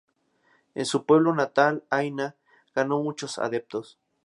En 0.73 0.87
su 0.87 1.05
pueblo 1.05 1.31
natal, 1.35 1.83
Haina, 1.91 2.35
ganó 2.73 3.03
muchos 3.03 3.37
adeptos. 3.37 3.99